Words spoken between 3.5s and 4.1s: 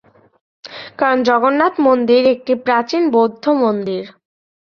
মন্দির।